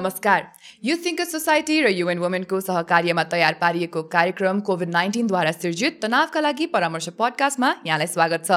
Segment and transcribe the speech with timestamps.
[0.00, 0.44] नमस्कार।
[0.84, 6.66] Youth thinker society र UN वुमेनको सहकार्यमा तयार पारिएको कार्यक्रम कोभिड नाइन्टिनद्वारा सिर्जित तनावका लागि
[6.72, 8.50] परामर्श पडकास्टमा यहाँलाई स्वागत छ।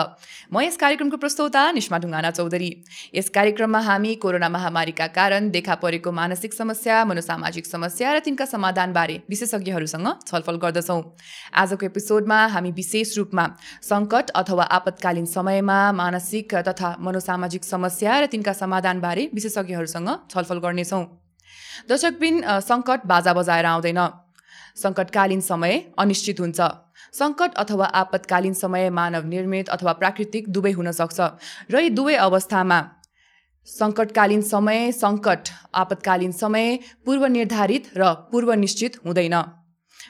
[0.48, 2.70] म यस कार्यक्रमको प्रस्तोता निष्मा ढुङ्गाना चौधरी।
[3.16, 9.16] यस कार्यक्रममा हामी कोरोना महामारीका कारण देखा परेको मानसिक समस्या मनोसामाजिक समस्या र तिनका समाधानबारे
[9.28, 11.02] विशेषज्ञहरूसँग छलफल गर्दछौँ।
[11.60, 13.46] आजको एपिसोडमा हामी विशेष रूपमा
[13.84, 21.04] सङ्कट अथवा आपतकालीन समयमा मानसिक तथा मनोसामाजिक समस्या र तिनका समाधानबारे विशेषज्ञहरूसँग छलफल गर्नेछौँ।
[21.90, 22.36] दर्शकबिन
[22.70, 24.02] सङ्कट बाजा बजाएर आउँदैन।
[24.84, 26.60] सङ्कटकालीन समय अनिश्चित हुन्छ।
[27.14, 31.20] सङ्कट अथवा आपतकालीन समय मानव निर्मित अथवा प्राकृतिक दुवै हुन सक्छ।
[31.72, 32.80] र यी दुवै अवस्थामा
[33.68, 35.44] सङ्कटकालीन समय सङ्कट
[35.82, 36.66] आपतकालीन समय
[37.06, 39.36] पूर्व निर्धारित र पूर्व निश्चित हुँदैन।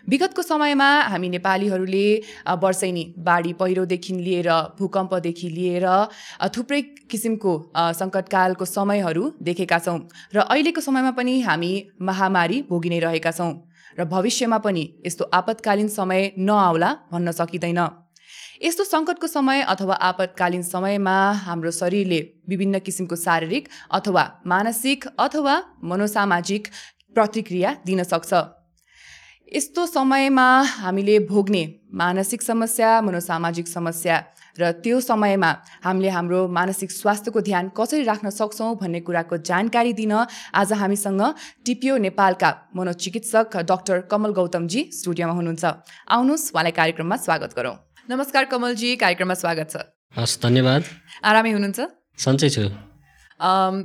[0.08, 2.08] विगतको समयमा हामी नेपालीहरूले
[2.62, 5.86] वर्षैनी बाढी पहिरोदेखि लिएर भूकम्पदेखि लिएर
[6.56, 7.54] थुप्रै किसिमको
[8.00, 10.00] सङ्कटकालको समयहरू देखेका छौँ
[10.36, 13.52] र अहिलेको समयमा पनि हामी महामारी भोगि नै रहेका छौँ
[13.98, 17.80] र भविष्यमा पनि यस्तो आपतकालीन समय नआउला भन्न सकिँदैन।
[18.64, 21.16] यस्तो सङ्कटको समय अथवा आपतकालीन समयमा
[21.46, 26.68] हाम्रो शरीरले विभिन्न किसिमको शारीरिक अथवा मानसिक अथवा मनोसामाजिक
[27.16, 28.34] प्रतिक्रिया दिन सक्छ।
[29.52, 30.46] यस्तो समयमा
[30.82, 31.64] हामीले भोग्ने
[31.94, 34.16] मानसिक समस्या मनोसामाजिक समस्या
[34.60, 35.50] र त्यो समयमा
[35.84, 40.14] हामीले हाम्रो मानसिक स्वास्थ्यको ध्यान कसरी राख्न सक्छौँ भन्ने कुराको जानकारी दिन
[40.58, 41.22] आज हामीसँग
[41.66, 45.64] टिपिओ नेपालका मनोचिकित्सक डाक्टर कमल गौतमजी स्टुडियोमा हुनुहुन्छ।
[46.10, 47.76] आउनुहोस् उहाँलाई कार्यक्रममा स्वागत गरौँ।
[48.10, 49.86] नमस्कार कमलजी कार्यक्रममा स्वागत छ।
[50.18, 50.82] हस् धन्यवाद।
[51.24, 51.80] आरामै हुनुहुन्छ?
[52.18, 52.64] सन्चै छु।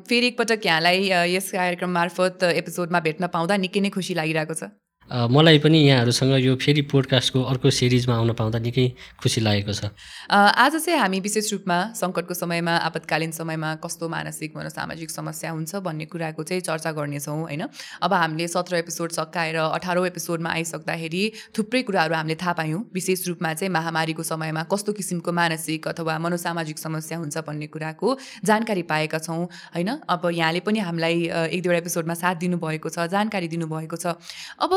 [0.09, 0.98] फेरि एकपटक यहाँलाई
[1.36, 4.73] यस कार्यक्रम मार्फत एपिसोडमा भेट्न पाउँदा निकै नै खुसी लागिरहेको छ।
[5.09, 8.87] मलाई पनि यहाँहरूसँग यो फेरि पोडकास्टको अर्को सिरिजमा आउन पाउँदा निकै
[9.23, 9.89] खुसी लागेको छ।
[10.28, 16.05] आज चाहिँ हामी विशेष रूपमा सङ्कटको समयमा आपतकालीन समयमा कस्तो मानसिक मनोसामाजिक समस्या हुन्छ भन्ने
[16.13, 17.63] कुराको चाहिँ चर्चा गर्नेछौँ होइन?
[18.02, 21.23] अब हामीले सत्र एपिसोड सकाएर अठारौँ एपिसोडमा आइसक्दाखेरि
[21.57, 26.79] थुप्रै कुराहरू हामीले थाहा पायौँ। विशेष रूपमा चाहिँ महामारीको समयमा कस्तो किसिमको मानसिक अथवा मनोसामाजिक
[26.79, 29.91] समस्या हुन्छ भन्ने कुराको जानकारी पाएका छौँ होइन?
[30.05, 31.17] अब यहाँले पनि हामीलाई
[31.48, 34.20] एक दुईवटा एपिसोडमा साथ दिनुभएको छ जानकारी दिनुभएको छ।
[34.61, 34.73] अब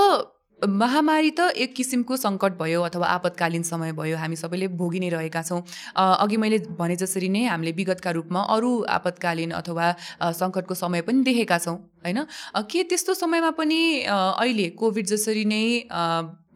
[0.61, 5.41] महामारी त एक किसिमको सङ्कट भयो अथवा आपतकालीन समय भयो हामी सबैले भोगि नै रहेका
[5.41, 5.61] छौँ।
[5.95, 9.85] अघि मैले भने जसरी नै हामीले विगतका रूपमा अरू आपतकालीन अथवा
[10.21, 12.25] सङ्कटको समय पनि देखेका छौँ होइन?
[12.69, 15.65] के त्यस्तो समयमा पनि अहिले कोभिड जसरी नै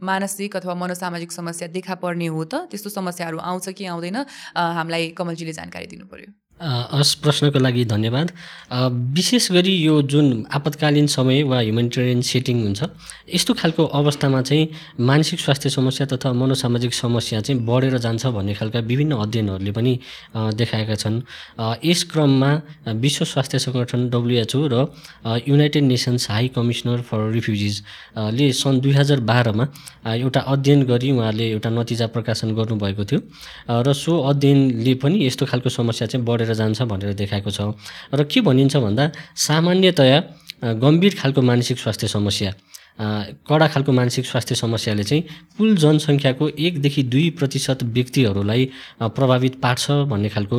[0.05, 2.69] मानसिक अथवा मनोसामाजिक समस्या देखा पर्ने हो त?
[2.69, 4.17] त्यस्तो समस्याहरू आउँछ कि आउँदैन?
[4.53, 8.31] हामीलाई कमलजीले जानकारी दिनु पऱ्यो हस् प्रश्नको लागि धन्यवाद।
[9.16, 12.83] विशेष गरी यो जुन आपतकालीन समय वा ह्युमेनिटेरियन सेटिङ हुन्छ
[13.35, 18.79] यस्तो खालको अवस्थामा चाहिँ मानसिक स्वास्थ्य समस्या तथा मनोसामाजिक समस्या चाहिँ बढेर जान्छ भन्ने खालका
[18.88, 19.99] विभिन्न अध्ययनहरूले पनि
[20.55, 21.21] देखाएका छन्।
[21.83, 22.51] यस क्रममा
[23.03, 24.87] विश्व स्वास्थ्य सङ्गठन डब्लुएचओ र
[25.47, 29.67] United Nations High Commissioner for रिफ्युजिजले सन् दुई हजार बाह्रमा
[30.16, 33.19] एउटा अध्ययन गरी उहाँले एउटा नतिजा प्रकाशन गर्नुभएको थियो।
[33.83, 37.73] र सो अध्ययनले पनि यस्तो खालको समस्या चाहिँ बढेर जान्छ भनेर देखाएको छ।
[38.13, 40.17] र के भनिन्छ भन्दा सामान्यतया
[40.78, 42.53] गम्भीर खालको मानसिक स्वास्थ्य समस्या
[42.95, 45.23] कडा खालको मानसिक स्वास्थ्य समस्याले चाहिँ
[45.57, 48.63] कुल जनसङ्ख्याको एकदेखि दुई प्रतिशत व्यक्तिहरूलाई
[49.03, 50.57] प्रभावित पार्छ भन्ने खालको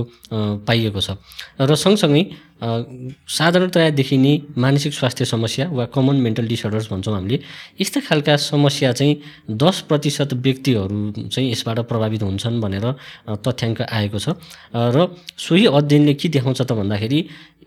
[0.68, 1.16] पाइएको छ।
[1.60, 2.22] र सँगसँगै
[2.60, 7.38] साधारणतया देखिने मानसिक स्वास्थ्य समस्या वा कमन मेन्टल डिसअर्डर्स भन्छौँ हामीले।
[7.80, 9.16] यस्ता खालका समस्या चाहिँ
[9.50, 12.86] दस प्रतिशत व्यक्तिहरू चाहिँ यसबाट प्रभावित हुन्छन् भनेर
[13.44, 14.28] तथ्याङ्क आएको छ।
[14.72, 15.06] र
[15.38, 17.20] सोही अध्ययनले के देखाउँछ त भन्दाखेरि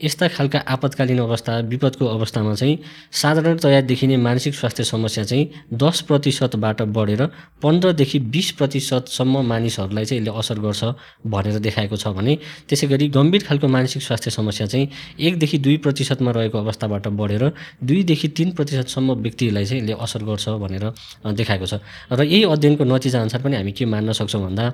[0.03, 2.77] यस्ता खालका आपतकालीन अवस्था विपदको अवस्थामा चाहिँ
[3.11, 7.25] साधारणतया देखिने मानसिक स्वास्थ्य समस्या चाहिँ दस प्रतिशतबाट बढेर
[7.61, 10.83] पन्ध्रदेखि बिस प्रतिशतसम्म मानिसहरूलाई चाहिँ यसले असर गर्छ
[11.27, 12.37] भनेर देखाएको छ भने
[12.69, 14.78] त्यसै गरी गम्भीर खालको मानसिक स्वास्थ्य समस्या चाहिँ
[15.19, 17.43] एकदेखि दुई प्रतिशतमा रहेको अवस्थाबाट बढेर
[17.83, 20.85] दुईदेखि तिन प्रतिशतसम्म व्यक्तिहरूलाई चाहिँ यसले असर गर्छ भनेर
[21.33, 21.73] देखाएको छ।
[22.11, 24.65] र यही अध्ययनको नतिजा अनुसार पनि हामी के मान्न सक्छौँ भन्दा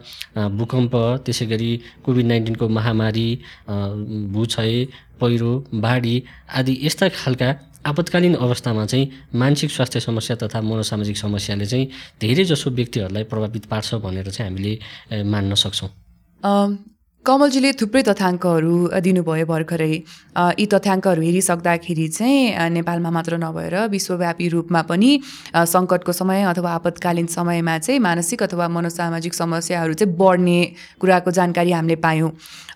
[0.58, 0.94] भूकम्प
[1.26, 1.72] त्यसै गरी
[2.06, 3.28] कोभिड नाइन्टिनको महामारी
[4.34, 4.74] भूक्षय
[5.22, 6.16] पहिरो बाढी
[6.60, 7.50] आदि यस्ता खालका
[7.86, 9.06] आपतकालीन अवस्थामा चाहिँ
[9.36, 11.86] मानसिक स्वास्थ्य समस्या तथा मनोसामाजिक समस्याले चाहिँ
[12.22, 15.90] धेरैजसो व्यक्तिहरूलाई प्रभावित पार्छ भनेर चाहिँ हामीले मान्न सक्छौँ।
[17.26, 18.76] कमलजीले थुप्रै तथ्याङ्कहरू
[19.06, 19.94] दिनुभयो भर्खरै।
[20.62, 25.10] यी तथ्याङ्कहरू हेरिसक्दाखेरि चाहिँ नेपालमा मात्र नभएर विश्वव्यापी रूपमा पनि
[25.74, 30.60] सङ्कटको समय अथवा आपतकालीन समयमा चाहिँ मानसिक अथवा मनोसामाजिक समस्याहरू चाहिँ बढ्ने
[31.02, 32.30] कुराको जानकारी हामीले पायौँ।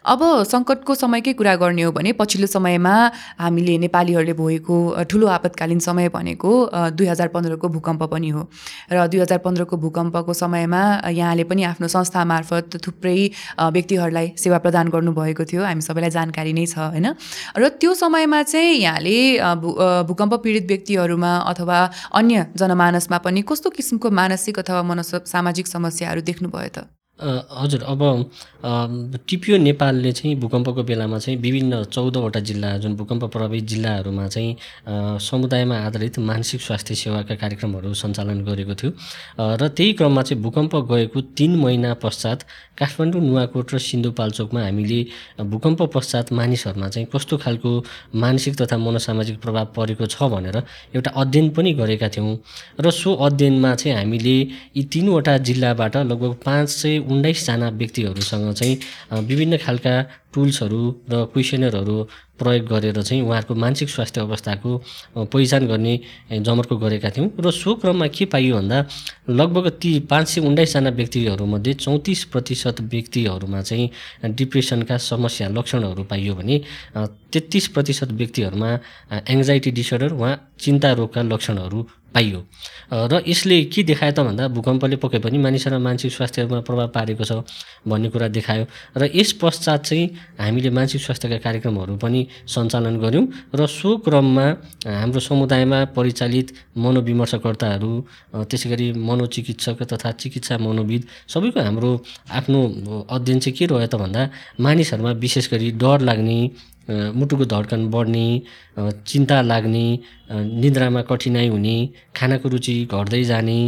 [0.06, 2.94] अब सङ्कटको समयकै कुरा गर्ने हो भने पछिल्लो समयमा
[3.40, 6.52] हामीले नेपालीहरूले भोगेको ठुलो आपतकालीन समय भनेको
[6.96, 8.42] दुई हजार पन्ध्रको भूकम्प पनि हो।
[8.92, 10.82] र दुई हजार पन्ध्रको भूकम्पको समयमा
[11.12, 13.18] यहाँले पनि आफ्नो संस्था मार्फत थुप्रै
[13.60, 17.08] व्यक्तिहरूलाई सेवा प्रदान गर्नुभएको थियो। हामी सबैलाई जानकारी नै छ होइन?
[17.60, 19.18] र त्यो समयमा चाहिँ यहाँले
[20.08, 21.80] भूकम्प पीडित व्यक्तिहरूमा अथवा
[22.16, 26.88] अन्य जनमानसमा पनि कस्तो किसिमको मानसिक अथवा मनस सामाजिक समस्याहरू देख्नुभयो त?
[27.22, 28.02] हजुर अब
[29.30, 35.78] टिपिओ नेपालले चाहिँ भूकम्पको बेलामा चाहिँ विभिन्न चौधवटा जिल्ला जुन भूकम्प प्रभावित जिल्लाहरूमा चाहिँ समुदायमा
[35.78, 38.92] आधारित मानसिक स्वास्थ्य सेवाका कार्यक्रमहरू सञ्चालन गरेको थियो।
[39.40, 42.44] र त्यही क्रममा चाहिँ भूकम्प गएको तिन महिना पश्चात
[42.80, 45.00] काठमाडौँ नुवाकोट र सिन्धुपाल्चोकमा हामीले
[45.44, 47.72] भूकम्प पश्चात मानिसहरूमा चाहिँ कस्तो खालको
[48.16, 50.58] मानसिक तथा मनोसामाजिक प्रभाव परेको छ भनेर
[50.96, 52.38] एउटा अध्ययन पनि गरेका थियौँ।
[52.80, 54.38] र सो अध्ययनमा चाहिँ हामीले
[54.78, 58.76] यी तिनवटा जिल्लाबाट लगभग पाँच सय उन्नाइसजना व्यक्तिहरूसँग चाहिँ
[59.24, 59.94] विभिन्न खालका
[60.34, 61.96] टुल्सहरू र क्वेसनरहरू
[62.40, 64.72] प्रयोग गरेर चाहिँ उहाँहरूको मानसिक स्वास्थ्य अवस्थाको
[65.28, 65.94] पहिचान गर्ने
[66.40, 68.86] जमर्को गरेका थियौँ। र सो क्रममा के पाइयो भन्दा
[69.30, 73.90] लगभग ती पाँच सय उन्नाइसजना व्यक्तिहरूमध्ये चौतिस प्रतिशत व्यक्तिहरूमा चाहिँ
[74.32, 76.62] डिप्रेसनका समस्या लक्षणहरू पाइयो भने
[77.34, 78.72] तेत्तिस प्रतिशत व्यक्तिहरूमा
[79.30, 81.80] एङ्जाइटी डिसअर्डर वा चिन्ता रोगका लक्षणहरू
[82.14, 82.40] पाइयो।
[82.92, 87.32] र यसले के देखायो त भन्दा भूकम्पले पक्कै पनि मानिसहरूमा मानसिक स्वास्थ्यमा प्रभाव पारेको छ
[87.86, 88.66] भन्ने कुरा देखायो।
[88.98, 90.06] र यस पश्चात चाहिँ
[90.42, 92.20] हामीले मानसिक स्वास्थ्यका कार्यक्रमहरू पनि
[92.50, 94.46] सञ्चालन गऱ्यौँ र सो क्रममा
[94.90, 96.48] हाम्रो समुदायमा परिचालित
[96.78, 97.92] मनोविमर्शकर्ताहरू
[98.50, 101.92] त्यसै गरी मनोचिकित्सक तथा चिकित्सा मनोविद सबैको हाम्रो
[102.40, 102.60] आफ्नो
[103.06, 104.22] अध्ययन चाहिँ के रह्यो त भन्दा
[104.66, 106.40] मानिसहरूमा विशेष गरी डर लाग्ने
[106.90, 108.26] मुटुको धड्कन बढ्ने
[109.06, 109.86] चिन्ता लाग्ने
[110.30, 111.76] निद्रामा कठिनाइ हुने
[112.16, 113.60] खानाको रुचि घट्दै जाने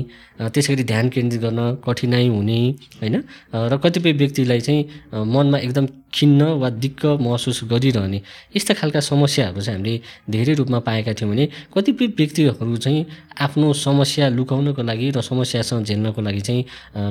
[0.42, 2.60] त्यसै गरी ध्यान केन्द्रित गर्न कठिनाइ हुने
[3.02, 3.16] होइन?
[3.54, 4.82] र कतिपय व्यक्तिलाई चाहिँ
[5.26, 8.22] मनमा एकदम खिन्न वा दिक्क महसुस गरिरहने
[8.56, 13.06] यस्ता खालका समस्याहरू चाहिँ हामीले धेरै रूपमा पाएका थियौँ भने कतिपय व्यक्तिहरू चाहिँ
[13.42, 16.66] आफ्नो समस्या लुकाउनको लागि र समस्यासँग झेल्नको लागि चाहिँ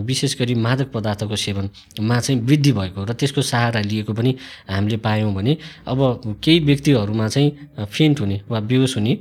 [0.06, 4.34] विशेष गरी मादक पदार्थको सेवनमा चाहिँ वृद्धि भएको र त्यसको सहारा लिएको पनि
[4.70, 5.56] हामीले पायौँ भने
[5.86, 5.98] अब
[6.44, 7.50] केही व्यक्तिहरूमा चाहिँ
[7.86, 9.18] फेन्ट हुने वा बेहोस हुने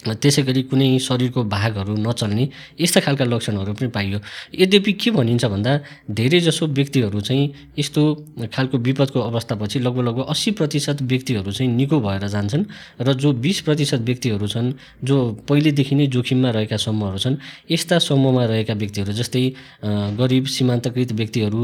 [0.00, 2.44] त्यसै गरी कुनै शरीरको भागहरू नचल्ने
[2.80, 4.18] यस्ता खालका लक्षणहरू पनि पाइयो।
[4.52, 5.72] यद्यपि के भनिन्छ भन्दा
[6.10, 7.44] धेरैजसो व्यक्तिहरू चाहिँ
[7.78, 8.02] यस्तो
[8.54, 12.64] खालको विपदको अवस्थापछि लगभग लगभग अस्सी प्रतिशत व्यक्तिहरू चाहिँ निको भएर जान्छन्
[13.00, 14.72] र जो बिस प्रतिशत व्यक्तिहरू छन्
[15.04, 15.16] जो
[15.48, 17.36] पहिलेदेखि नै जोखिममा रहेका समूहहरू छन्
[17.70, 19.44] यस्ता समूहमा रहेका व्यक्तिहरू जस्तै
[20.20, 21.62] गरिब सीमान्तकृत व्यक्तिहरू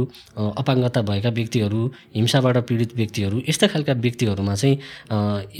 [0.56, 1.80] अपाङ्गता भएका व्यक्तिहरू
[2.16, 4.76] हिंसाबाट पीडित व्यक्तिहरू यस्ता खालका व्यक्तिहरूमा चाहिँ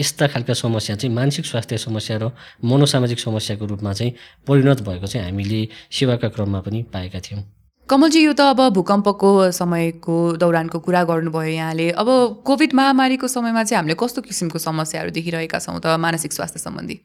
[0.00, 2.30] यस्ता खालका समस्या चाहिँ मानसिक स्वास्थ्य समस्या र
[2.70, 4.12] मनोसामाजिक समस्याको रूपमा चाहिँ
[4.48, 7.42] परिणत भएको चाहिँ हामीले सेवाका क्रममा पनि पाएका थियौँ।
[7.88, 12.08] कमलजी यो त अब भूकम्पको समयको दौरानको कुरा गर्नुभयो यहाँले। अब
[12.46, 16.96] कोभिड महामारीको समयमा चाहिँ हामीले कस्तो किसिमको समस्याहरू देखिरहेका छौँ त मानसिक स्वास्थ्य सम्बन्धी?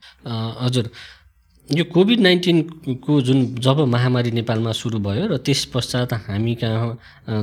[0.62, 0.86] हजुर।
[1.70, 6.90] यो कोभिड नाइन्टिनको जुन जब महामारी नेपालमा सुरु भयो र त्यस पश्चात हामी कहाँ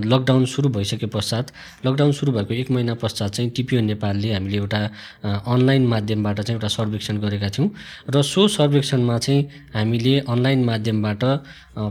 [0.05, 1.51] लकडाउन सुरु भइसके पश्चात
[1.87, 4.79] लकडाउन सुरु भएको एक महिना पश्चात चाहिँ टिपिओ नेपालले हामीले एउटा
[5.27, 7.69] अनलाइन माध्यमबाट चाहिँ एउटा सर्वेक्षण गरेका थियौँ
[8.09, 9.43] र सो सर्वेक्षणमा चाहिँ
[9.75, 11.25] हामीले अनलाइन माध्यमबाट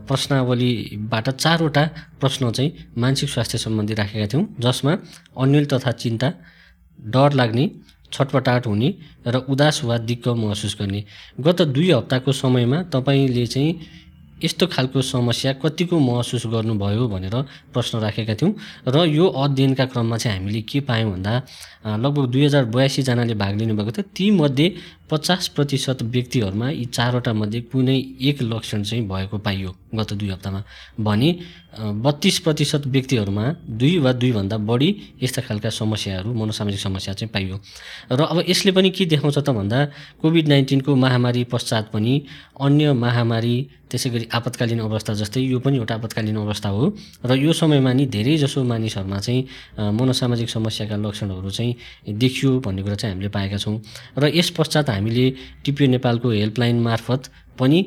[0.07, 1.85] प्रश्नावलीबाट चारवटा
[2.21, 4.97] प्रश्न चाहिँ मानसिक स्वास्थ्य सम्बन्धी राखेका थियौँ जसमा
[5.37, 6.33] अन्यल तथा चिन्ता
[6.99, 7.69] डर लाग्ने
[8.13, 8.93] छटपटाट हुने
[9.27, 11.03] र उदास वा दिक्क महसुस गर्ने।
[11.39, 13.71] गत दुई हप्ताको समयमा तपाईँले चाहिँ
[14.43, 17.35] यस्तो खालको समस्या कतिको महसुस गर्नुभयो भनेर
[17.73, 18.53] प्रश्न राखेका थियौँ
[18.87, 21.33] र यो अध्ययनका क्रममा चाहिँ हामीले के पायौँ भन्दा
[22.01, 24.67] लगभग दुई हजार बयासीजनाले भाग लिनुभएको थियो। तीमध्ये
[25.11, 27.97] पचास प्रतिशत व्यक्तिहरूमा यी चारवटा मध्ये कुनै
[28.29, 30.61] एक लक्षण चाहिँ भएको पाइयो गत दुई हप्तामा।
[30.99, 31.29] भने
[32.03, 33.45] बत्तिस प्रतिशत व्यक्तिहरूमा
[33.79, 34.89] दुई वा दुईभन्दा बढी
[35.23, 37.59] यस्ता खालका समस्याहरू मनोसामाजिक समस्या चाहिँ पाइयो।
[38.11, 39.79] र अब यसले पनि के देखाउँछ त भन्दा
[40.21, 42.13] कोभिड नाइन्टिनको महामारी पश्चात पनि
[42.59, 43.55] अन्य महामारी
[43.91, 48.05] त्यसै गरी आपतकालीन अवस्था जस्तै यो पनि एउटा आपतकालीन अवस्था हो। र यो समयमा नि
[48.07, 51.75] धेरैजसो मानिसहरूमा चाहिँ मनोसामाजिक समस्याका लक्षणहरू चाहिँ
[52.15, 53.75] देखियो भन्ने कुरा चाहिँ हामीले पाएका छौँ।
[54.17, 55.29] र यस पश्चात हामीले
[55.65, 57.21] टिपिओ नेपालको हेल्पलाइन मार्फत
[57.59, 57.79] पनि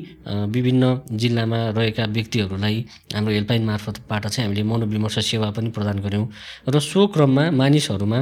[0.49, 2.75] विभिन्न जिल्लामा रहेका व्यक्तिहरूलाई
[3.13, 6.27] हाम्रो हेल्पलाइन मार्फतबाट चाहिँ हामीले मनोविमर्श सेवा पनि प्रदान गऱ्यौँ
[6.69, 8.19] र सो क्रममा मानिसहरूमा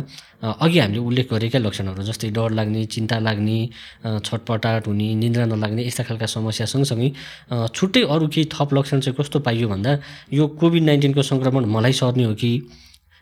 [0.55, 3.57] अघि हामीले उल्लेख गरेका लक्षणहरू जस्तै डर लाग्ने चिन्ता लाग्ने
[4.19, 7.09] छटपटाट हुने निन्द्रा नलाग्ने यस्ता खालका समस्या सँगसँगै
[7.69, 9.91] छुट्टै अरू केही थप लक्षण चाहिँ कस्तो पाइयो भन्दा
[10.33, 12.51] यो कोभिड नाइन्टिनको सङ्क्रमण मलाई सर्ने हो कि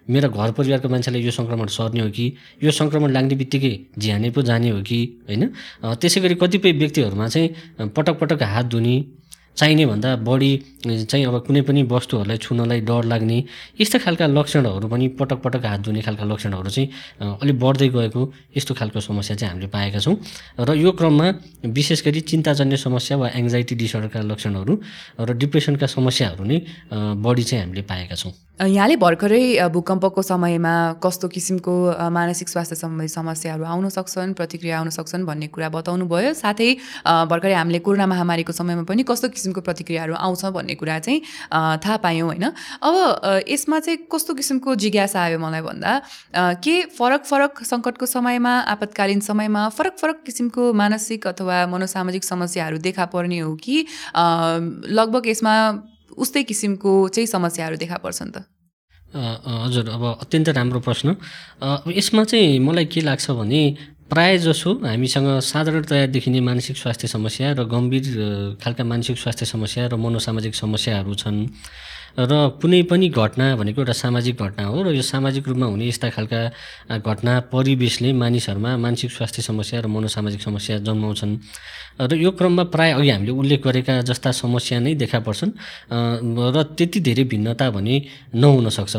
[0.10, 2.26] मेरा घर परिवारको मान्छेलाई यो सङ्क्रमण सर्ने हो कि
[2.64, 5.44] यो सङ्क्रमण लाग्ने बित्तिकै ज्यानै पो जाने हो कि होइन?
[6.02, 8.96] त्यसै गरी कतिपय व्यक्तिहरूमा चाहिँ पटक पटक हात धुने
[9.52, 10.52] चाहिने भन्दा बढी
[11.12, 13.38] चाहिँ अब कुनै पनि वस्तुहरूलाई छुनलाई डर लाग्ने
[13.82, 16.88] यस्ता खालका लक्षणहरू पनि पटक पटक हात धुने खालका लक्षणहरू चाहिँ
[17.44, 18.22] अलिक बढ्दै गएको
[18.58, 20.16] यस्तो खालको समस्या चाहिँ हामीले पाएका छौँ।
[20.56, 21.28] र यो क्रममा
[21.68, 24.74] विशेष गरी चिन्ताजन्य समस्या वा एङ्जाइटी डिसअर्डरका लक्षणहरू
[25.20, 26.58] र डिप्रेसनका समस्याहरू नै
[27.20, 28.32] बढी चाहिँ हामीले पाएका छौँ।
[28.62, 31.74] यहाँले भर्खरै भूकम्पको समयमा कस्तो किसिमको
[32.14, 36.70] मानसिक स्वास्थ्य सम्बन्धी समस्याहरू आउन सक्छन् प्रतिक्रिया आउन सक्छन् भन्ने कुरा बताउनु भयो साथै
[37.32, 41.22] भर्खरै हामीले कोरोना महामारीको समयमा पनि कस्तो किसिमको प्रतिक्रियाहरू आउँछ भन्ने कुरा चाहिँ
[41.82, 42.46] थाहा पायौँ होइन।
[42.86, 42.94] अब
[43.50, 45.92] यसमा चाहिँ कस्तो किसिमको जिज्ञासा आयो मलाई भन्दा
[46.62, 53.06] के फरक फरक सङ्कटको समयमा आपतकालीन समयमा फरक फरक किसिमको मानसिक अथवा मनोसामाजिक समस्याहरू देखा
[53.10, 53.86] पर्ने हो कि
[55.02, 55.56] लगभग यसमा
[56.22, 58.51] उस्तै किसिमको चाहिँ समस्याहरू देखा पर्छन् त?
[59.16, 61.16] हजुर अब अत्यन्त राम्रो प्रश्न।
[61.62, 63.62] अब यसमा चाहिँ मलाई के लाग्छ भने
[64.10, 69.96] प्राय जसो हामीसँग साधारणतया देखिने मानसिक स्वास्थ्य समस्या र गम्भीर खालका मानसिक स्वास्थ्य समस्या र
[69.96, 71.48] मनोसामाजिक समस्याहरू छन्।
[72.20, 76.10] र कुनै पनि घटना भनेको एउटा सामाजिक घटना हो र यो सामाजिक रूपमा हुने यस्ता
[76.12, 76.40] खालका
[77.00, 81.34] घटना परिवेशले मानिसहरूमा मानसिक स्वास्थ्य समस्या र मनोसामाजिक समस्या जन्माउँछन्।
[82.02, 85.52] र यो क्रममा प्राय अघि हामीले उल्लेख गरेका जस्ता समस्या नै देखा पर्छन्
[86.52, 87.96] र त्यति धेरै भिन्नता भने
[88.36, 88.96] नहुन सक्छ।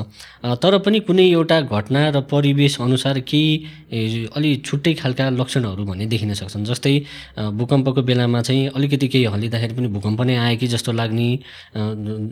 [0.62, 6.32] तर पनि कुनै एउटा घटना र परिवेश अनुसार केही अलि छुट्टै खालका लक्षणहरू भने देखिन
[6.34, 6.94] सक्छन्। जस्तै
[7.58, 11.28] भूकम्पको बेलामा चाहिँ अलिकति केही हल्लिँदाखेरि पनि भूकम्प नै आयो कि जस्तो लाग्ने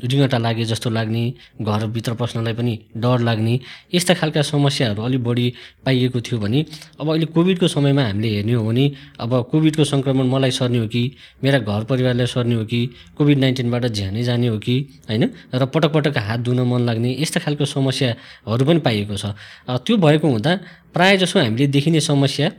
[0.06, 1.22] रिङटा लागे जस्तो लाग्ने
[1.62, 3.58] घरभित्र पस्नलाई पनि डर लाग्ने
[3.94, 5.46] यस्ता खालका समस्याहरू अलिक बढी
[5.84, 6.64] पाइएको थियो भने
[7.00, 8.84] अब अहिले कोभिडको समयमा हामीले हेर्ने हो भने
[9.20, 11.02] अब कोभिडको सङ्क्रमण मलाई सर्ने हो कि
[11.44, 12.80] मेरा घर परिवारलाई सर्ने हो कि
[13.16, 14.76] कोभिड नाइन्टिनबाट झ्यानै जाने हो कि
[15.08, 15.24] होइन?
[15.54, 19.34] र पटक पटक हात धुन मन लाग्ने यस्ता खालको समस्याहरू पनि पाइएको छ।
[19.68, 20.52] त्यो भएको हुँदा
[20.94, 22.50] प्रायः जसो हामीले देखिने समस्या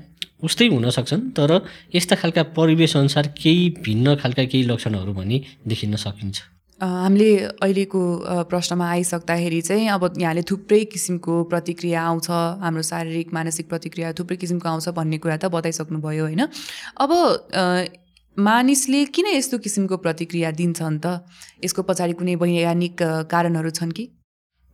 [0.44, 1.51] उस्तै हुन सक्छन् तर
[1.96, 5.38] यस्ता खालका परिवेशअनुसार केही भिन्न खालका केही लक्षणहरू भने
[5.68, 6.38] देखिन सकिन्छ।
[6.81, 7.29] हामीले
[7.61, 8.01] अहिलेको
[8.50, 12.29] प्रश्नमा आइसक्दाखेरि चाहिँ अब यहाँले थुप्रै किसिमको प्रतिक्रिया आउँछ
[12.61, 16.41] हाम्रो शारीरिक मानसिक प्रतिक्रिया थुप्रै किसिमको आउँछ भन्ने कुरा त बताइसक्नुभयो होइन?
[16.97, 17.09] अब
[18.38, 21.21] मानिसले किन यस्तो किसिमको प्रतिक्रिया दिन्छन् त?
[21.63, 22.97] यसको पछाडि कुनै वैज्ञानिक
[23.29, 24.09] कारणहरू छन् कि?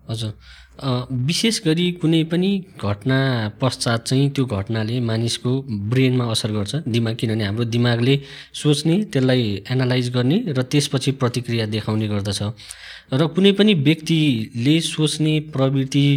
[0.10, 0.32] हजुर।
[0.80, 2.50] विशेष गरी कुनै पनि
[2.82, 3.18] घटना
[3.62, 5.52] पश्चात चाहिँ त्यो घटनाले मानिसको
[5.90, 8.20] ब्रेनमा असर गर्छ। दिमाग किनभने हाम्रो दिमागले
[8.54, 12.42] सोच्ने त्यसलाई एनालाइज गर्ने र त्यसपछि प्रतिक्रिया देखाउने गर्दछ।
[13.14, 16.08] र कुनै पनि व्यक्तिले सोच्ने प्रवृत्ति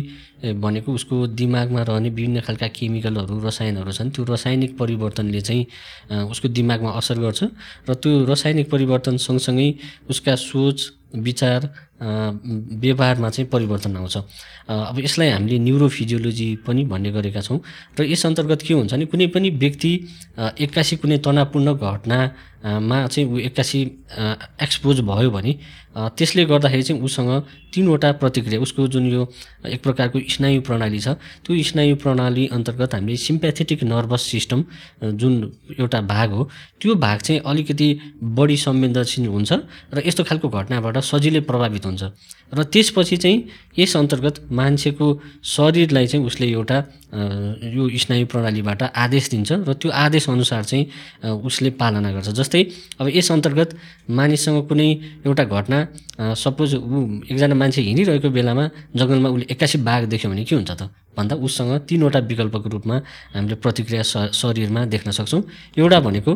[0.61, 5.65] भनेको उसको दिमागमा रहने विभिन्न खालका केमिकलहरू रसायनहरू छन् त्यो रासायनिक परिवर्तनले चाहिँ
[6.31, 7.41] उसको दिमागमा असर गर्छ।
[7.89, 9.69] र त्यो रासायनिक परिवर्तन सँगसँगै
[10.11, 10.79] उसका सोच
[11.17, 11.61] विचार
[12.01, 14.17] व्यवहारमा चाहिँ परिवर्तन आउँछ।
[14.69, 17.61] अब यसलाई हामीले न्युरोफिजियोलोजी पनि भन्ने गरेका छौँ।
[18.01, 19.93] र यस अन्तर्गत के हुन्छ भने कुनै पनि व्यक्ति
[20.61, 21.69] एक्कासी कुनै तनावपूर्ण
[22.61, 23.81] घटनामा चाहिँ ऊ एक्कासी
[24.63, 25.53] एक्सपोज भयो भने
[26.17, 27.31] त्यसले गर्दाखेरि चाहिँ उसँग
[27.75, 29.23] तिनवटा प्रतिक्रिया उसको जुन यो
[29.67, 31.09] एक प्रकारको स्नायु प्रणाली छ
[31.45, 34.65] त्यो स्नायु प्रणाली अन्तर्गत हामीले सिम्प्याथेटिक नर्भस सिस्टम
[35.21, 35.33] जुन
[35.81, 36.49] एउटा भाग हो
[36.81, 37.89] त्यो भाग चाहिँ अलिकति
[38.37, 39.53] बढी संवेदनशील हुन्छ
[39.95, 42.03] र यस्तो खालको घटनाबाट सजिलै प्रभावित हुन्छ।
[42.55, 43.39] र त्यसपछि चाहिँ
[43.79, 45.07] यस अन्तर्गत मान्छेको
[45.55, 46.79] शरीरलाई चाहिँ उसले एउटा
[47.77, 50.85] यो स्नायु प्रणालीबाट आदेश दिन्छ र त्यो आदेश अनुसार चाहिँ
[51.47, 52.63] उसले पालना गर्छ। जस्तै
[53.01, 53.71] अब यस अन्तर्गत
[54.11, 54.89] मानिससँग कुनै
[55.27, 55.79] एउटा घटना
[56.35, 58.65] सपोज ऊ एकजना मान्छे हिँडिरहेको बेलामा
[58.99, 60.91] जङ्गलमा उसले एक्कासी बाघ देख्यो भने के हुन्छ त?
[61.17, 62.97] भन्दा उसँग तिनवटा विकल्पको रूपमा
[63.35, 64.03] हामीले प्रतिक्रिया
[64.35, 65.43] शरीरमा देख्न सक्छौँ।
[65.79, 66.33] एउटा भनेको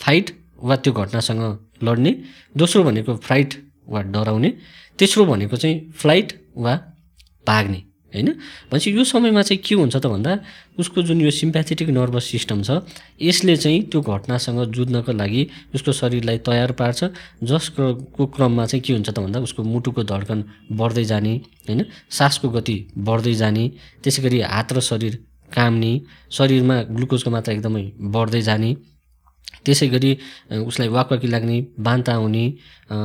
[0.00, 0.26] फाइट
[0.64, 1.42] वा त्यो घटनासँग
[1.84, 2.12] लड्ने
[2.56, 3.50] दोस्रो भनेको फ्लाइट
[3.88, 4.50] वा डराउने
[4.98, 6.74] तेस्रो भनेको चाहिँ फ्लाइट वा
[7.46, 7.82] भाग्ने
[8.14, 8.28] होइन?
[8.70, 10.38] भनेपछि यो समयमा चाहिँ के हुन्छ त भन्दा
[10.78, 12.78] उसको जुन यो सिम्प्याथेटिक नर्भस सिस्टम छ
[13.22, 15.42] यसले चाहिँ त्यो घटनासँग जुझ्नको लागि
[15.74, 17.04] उसको शरीरलाई तयार पार्छ।
[17.42, 21.34] जसको क्रममा चाहिँ के हुन्छ त भन्दा उसको मुटुको धड्कन बढ्दै जाने
[21.66, 21.84] होइन?
[22.10, 23.64] सासको गति बढ्दै जाने
[24.02, 25.18] त्यसै गरी हात र शरीर
[25.50, 25.92] काम्ने
[26.30, 27.82] शरीरमा ग्लुकोजको मात्रा एकदमै
[28.14, 28.70] बढ्दै जाने
[29.64, 30.10] त्यसै गरी
[30.60, 32.44] उसलाई वाकवाकी लाग्ने बान्ता हुने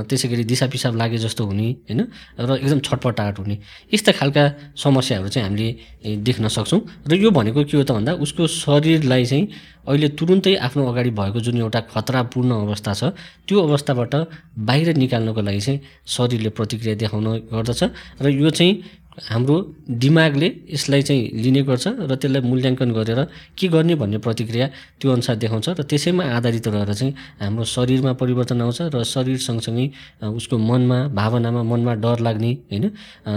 [0.09, 2.01] त्यसै गरी दिसा पिसाब लागे जस्तो हुने होइन?
[2.35, 3.55] र एकदम छटपटाहट हुने।
[3.93, 4.43] यस्ता खालका
[4.75, 9.45] समस्याहरू चाहिँ हामीले देख्न सक्छौँ। र यो भनेको के हो त भन्दा उसको शरीरलाई चाहिँ
[9.87, 13.03] अहिले तुरुन्तै आफ्नो अगाडि भएको जुन एउटा खतरापूर्ण अवस्था छ
[13.47, 14.13] त्यो अवस्थाबाट
[14.59, 17.81] बाहिर निकाल्नको लागि चाहिँ शरीरले प्रतिक्रिया देखाउन गर्दछ।
[18.19, 18.73] र यो चाहिँ
[19.21, 19.55] हाम्रो
[19.99, 23.19] दिमागले यसलाई चाहिँ लिने गर्छ र त्यसलाई मूल्याङ्कन गरेर
[23.57, 24.67] के गर्ने भन्ने प्रतिक्रिया
[24.99, 29.85] त्यो अनुसार देखाउँछ र त्यसैमा आधारित रहेर चाहिँ हाम्रो शरीरमा परिवर्तन आउँछ र शरीर सँगसँगै
[30.23, 32.85] उसको मनमा भावनामा मनमा डर लाग्ने होइन?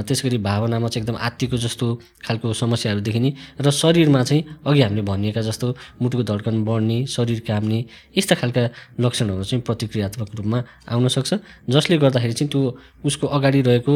[0.07, 1.87] त्यस गरी भावनामा चाहिँ एकदम आत्तिको जस्तो
[2.27, 5.67] खालको समस्याहरू देखिने र शरीरमा चाहिँ अघि हामीले भनिएका जस्तो
[6.03, 7.85] मुटुको धड्कन बढ्ने शरीर काम्ने
[8.17, 8.63] यस्ता खालका
[9.01, 10.59] लक्षणहरू चाहिँ प्रतिक्रियात्मक रूपमा
[10.89, 11.35] आउन सक्छ।
[11.71, 12.63] जसले गर्दाखेरि चाहिँ त्यो
[13.05, 13.95] उसको अगाडि रहेको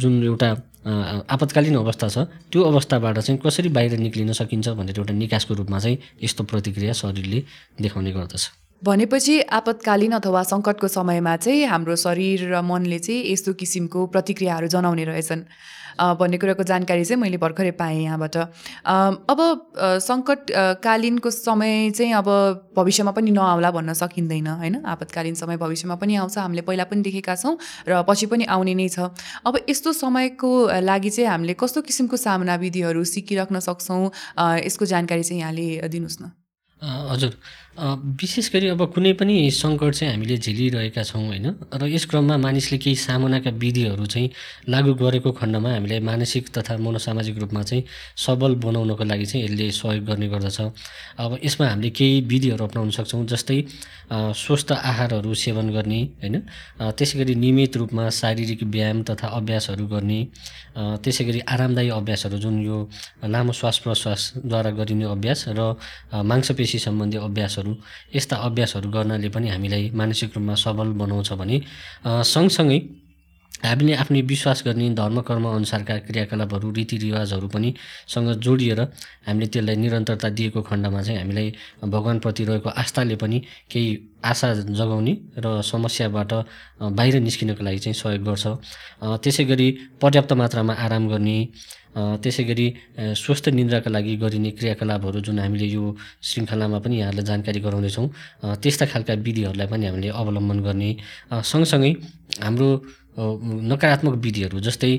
[0.00, 0.48] जुन एउटा
[0.86, 2.18] आपतकालीन अवस्था छ।
[2.52, 7.42] त्यो अवस्थाबाट चाहिँ कसरी बाहिर निक्लिन सकिन्छ भनेर एउटा निकासको रूपमा चाहिँ यस्तो प्रतिक्रिया शरीरले
[7.82, 14.06] देखाउने गर्दछ। भनेपछि आपतकालीन अथवा सङ्कटको समयमा चाहिँ हाम्रो शरीर र मनले चाहिँ यस्तो किसिमको
[14.12, 15.42] प्रतिक्रियाहरू जनाउने रहेछन्।
[15.96, 22.12] भन्ने कुराको जानकारी चाहिँ मैले भर्खरै पाएँ यहाँबाट। अब अ, सङ्कट अ, कालीनको समय चाहिँ
[22.20, 22.28] अब
[22.76, 24.84] भविष्यमा पनि नआउला भन्न सकिँदैन होइन?
[24.84, 27.56] आपतकालीन समय भविष्यमा पनि आउँछ हामीले पहिला पनि देखेका छौँ
[27.88, 29.08] र पछि पनि आउने नै छ।
[29.48, 30.52] अब यस्तो समयको
[30.84, 34.10] लागि चाहिँ हामीले कस्तो किसिमको सामना विधिहरू सिकिराख्न सक्छौँ?
[34.68, 36.45] यसको जानकारी चाहिँ यहाँले दिनुहोस् न।
[36.82, 37.32] हजुर।
[38.20, 41.46] विशेष गरी अब कुनै पनि सङ्कट चाहिँ हामीले झेलिरहेका छौँ होइन?
[41.72, 44.30] र यस क्रममा मानिसले केही सामुनाका विधिहरू चाहिँ
[44.68, 47.82] लागू गरेको खण्डमा हामीलाई मानसिक तथा मनोसामाजिक रूपमा चाहिँ
[48.16, 50.60] सबल बनाउनको लागि चाहिँ यसले सहयोग गर्ने गर्दछ।
[51.20, 53.58] अब यसमा हामीले केही विधिहरू अप्नाउन सक्छौँ जस्तै
[54.40, 56.36] स्वस्थ आहारहरू सेवन गर्ने होइन?
[56.96, 60.20] त्यसै गरी नियमित रूपमा शारीरिक व्यायाम तथा अभ्यासहरू गर्ने
[61.04, 62.76] त्यसै गरी आरामदायी अभ्यासहरू जुन यो
[63.26, 65.60] लामो श्वास प्रश्वासद्वारा गरिने अभ्यास र
[66.12, 66.22] अ,
[66.66, 67.74] मांसपेशी सम्बन्धी अभ्यासहरू
[68.14, 71.56] यस्ता अभ्यासहरू गर्नाले पनि हामीलाई मानसिक रूपमा सबल बनाउँछ भने
[72.26, 72.78] सँगसँगै
[73.64, 77.70] हामीले आफ्नो विश्वास गर्ने धर्म कर्म अनुसारका क्रियाकलापहरू रीतिरिवाजहरू पनि
[78.12, 78.80] सँग जोडिएर
[79.26, 81.48] हामीले त्यसलाई निरन्तरता दिएको खण्डमा चाहिँ हामीलाई
[81.86, 83.38] भगवान्प्रति रहेको आस्थाले पनि
[83.70, 83.88] केही
[84.24, 86.32] आशा जगाउने र समस्याबाट
[86.98, 88.46] बाहिर निस्किनको लागि चाहिँ सहयोग गर्छ।
[89.22, 89.68] त्यसै गरी
[90.02, 91.38] पर्याप्त मात्रामा आराम गर्ने
[91.96, 92.66] त्यसै गरी
[93.16, 95.84] स्वस्थ निन्द्राका लागि गरिने क्रियाकलापहरू जुन हामीले यो
[96.22, 98.06] श्रृङ्खलामा पनि यहाँहरूलाई जानकारी गराउँदैछौँ
[98.56, 100.90] त्यस्ता खालका विधिहरूलाई पनि हामीले अवलम्बन गर्ने
[101.44, 101.92] सँगसँगै
[102.40, 102.68] हाम्रो
[103.16, 104.92] नकारात्मक विधिहरू जस्तै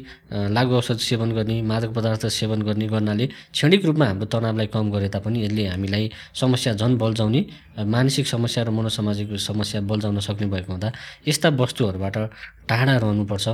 [0.58, 5.10] लागु औषध सेवन गर्ने मादक पदार्थ सेवन गर्ने गर्नाले क्षणिक रूपमा हाम्रो तनावलाई कम गरे
[5.14, 7.42] तापनि यसले हामीलाई समस्या झन् बल्झाउने
[7.86, 10.92] मानसिक समस्या र मनोसामाजिक समस्या बल्झाउन सक्ने भएको हुँदा
[11.28, 12.18] यस्ता वस्तुहरूबाट
[12.70, 13.48] टाढा रहनुपर्छ।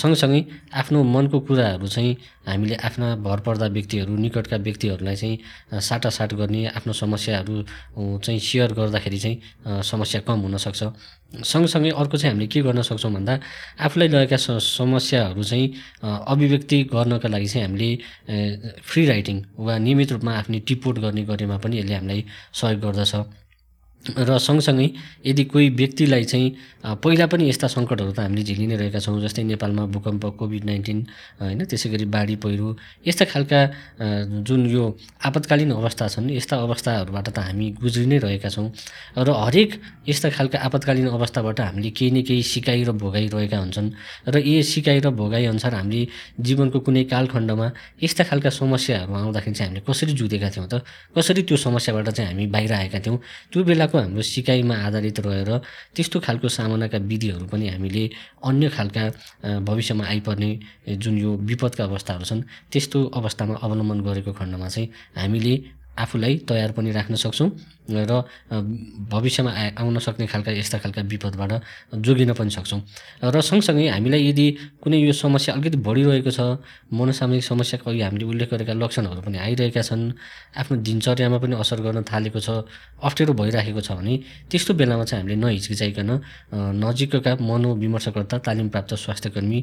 [0.00, 0.40] सँगसँगै
[0.80, 2.16] आफ्नो मनको कुराहरू चाहिँ
[2.48, 7.54] हामीले आफ्ना भरपर्दा व्यक्तिहरू निकटका व्यक्तिहरूलाई चाहिँ साटासाट गर्ने आफ्नो समस्याहरू
[8.24, 10.82] चाहिँ सेयर गर्दाखेरि चाहिँ समस्या कम हुनसक्छ
[11.30, 13.34] सँगसँगै अर्को चाहिँ हामीले के गर्न सक्छौँ भन्दा
[13.80, 15.66] आफूलाई स समस्याहरू चाहिँ
[16.02, 17.90] अभिव्यक्ति गर्नका लागि चाहिँ हामीले
[18.82, 23.14] फ्री राइटिङ वा नियमित रूपमा आफ्नो टिपोट गर्ने गरेमा पनि यसले हामीलाई सहयोग गर्दछ।
[24.00, 24.88] र सँगसँगै
[25.26, 26.48] यदि कोही व्यक्तिलाई चाहिँ
[27.04, 30.98] पहिला पनि यस्ता सङ्कटहरू त हामीले झेलि नै रहेका छौँ जस्तै नेपालमा भूकम्प कोभिड नाइन्टिन
[31.36, 32.68] होइन त्यसै गरी बाढी पहिरो
[33.04, 33.60] यस्ता खालका
[34.40, 34.84] जुन यो
[35.20, 38.72] आपतकालीन अवस्था छन् यस्ता अवस्थाहरूबाट त हामी गुज्रि नै रहेका छौँ।
[39.18, 39.70] र हरेक
[40.08, 43.88] यस्ता खालका आपतकालीन अवस्थाबाट हामीले केही न केही सिकाइ र भोगाइ रहेका हुन्छन्।
[44.32, 46.08] र यी सिकाइ र भोगाइ अनुसार हामीले
[46.40, 47.66] जीवनको कुनै कालखण्डमा
[48.00, 50.80] यस्ता खालका समस्याहरू आउँदाखेरि चाहिँ हामीले कसरी जुधेका थियौँ त
[51.12, 53.18] कसरी त्यो समस्याबाट चाहिँ हामी बाहिर आएका थियौँ
[53.52, 53.60] त्यो
[53.90, 55.50] बेलाको हाम्रो सिकाइमा आधारित रहेर
[55.94, 58.04] त्यस्तो खालको सामनाका विधिहरू पनि हामीले
[58.40, 59.04] अन्य खालका
[59.60, 60.50] भविष्यमा आइपर्ने
[60.94, 65.54] जुन यो विपदका अवस्थाहरू छन् त्यस्तो अवस्थामा अवलम्बन गरेको खण्डमा चाहिँ हामीले
[66.02, 67.50] आफूलाई तयार पनि राख्न सक्छौँ
[67.90, 68.22] र
[69.10, 71.52] भविष्यमा आ आउन सक्ने खालका यस्ता खालका विपदबाट
[72.06, 72.80] जोगिन पनि सक्छौँ।
[73.24, 74.46] र सँगसँगै हामीलाई यदि
[74.82, 76.40] कुनै यो समस्या अलिकति बढिरहेको छ
[76.94, 80.04] मनोसामाजिक समस्याको अघि हामीले उल्लेख गरेका लक्षणहरू पनि आइरहेका छन्
[80.54, 82.48] आफ्नो दिनचर्यामा पनि असर गर्न थालेको छ
[83.02, 84.14] अप्ठ्यारो भइराखेको छ भने
[84.50, 86.10] त्यस्तो बेलामा चाहिँ हामीले नहिचकिचाइकन
[86.84, 89.58] नजिकका मनोविमर्शकर्ता तालिम प्राप्त स्वास्थ्यकर्मी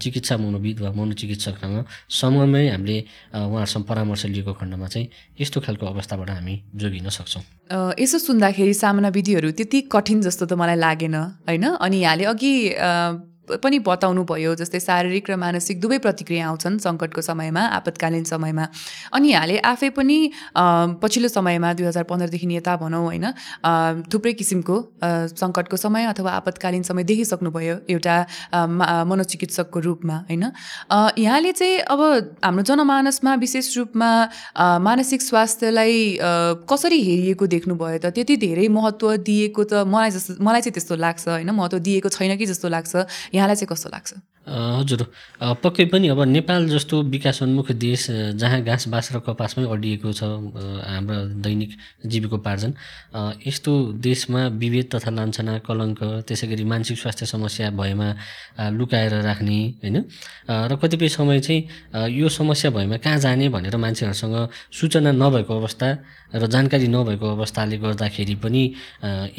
[0.00, 1.76] चिकित्सा मनोविद वा मनोचिकित्सकसँग
[2.20, 2.98] समयमै हामीले
[3.36, 5.08] उहाँहरूसँग परामर्श लिएको खण्डमा चाहिँ
[5.40, 7.42] यस्तो खालको अवस्थाबाट हामी जोगिन सक्छौँ।
[8.00, 11.64] यसो सुन्दाखेरि सामना विधिहरू त्यति कठिन जस्तो त मलाई लागेन होइन?
[11.76, 12.52] अनि यहाँले अघि
[13.62, 18.64] पनि बताउनु भयो जस्तै शारीरिक र मानसिक दुवै प्रतिक्रिया आउँछन् सङ्कटको समयमा आपतकालीन समयमा।
[19.12, 20.18] अनि यहाँले आफै पनि
[21.02, 23.26] पछिल्लो समयमा दुई हजार पन्ध्रदेखि यता भनौँ होइन
[24.12, 24.76] थुप्रै किसिमको
[25.34, 28.16] सङ्कटको समय अथवा आपतकालीन समय देखिसक्नुभयो एउटा
[29.08, 30.44] मनोचिकित्सकको रूपमा होइन।
[31.18, 32.00] यहाँले चाहिँ अब
[32.44, 34.10] हाम्रो जनमानसमा विशेष रूपमा
[34.80, 35.96] मानसिक स्वास्थ्यलाई
[36.70, 41.28] कसरी हेरिएको देख्नुभयो त त्यति धेरै महत्त्व दिएको त मलाई जस्तो मलाई चाहिँ त्यस्तो लाग्छ
[41.28, 42.92] होइन महत्त्व दिएको छैन कि जस्तो लाग्छ।
[43.38, 44.10] यहाँलाई चाहिँ कस्तो लाग्छ
[44.48, 45.02] हजुर।
[45.62, 48.06] पक्कै पनि अब नेपाल जस्तो विकासोन्मुख देश
[48.40, 51.70] जहाँ घाँस बाँस र कपासमै अडिएको छ हाम्रो दैनिक
[52.06, 52.72] जीविकोपार्जन
[53.46, 58.08] यस्तो देशमा विभेद तथा लान्छना कलङ्क त्यसै गरी मानसिक स्वास्थ्य समस्या भएमा
[58.72, 59.96] लुकाएर राख्ने होइन?
[60.48, 64.36] र कतिपय समय चाहिँ यो समस्या भएमा कहाँ जाने भनेर मान्छेहरूसँग
[64.72, 65.88] सूचना नभएको अवस्था
[66.34, 68.62] र जानकारी नभएको अवस्थाले गर्दाखेरि पनि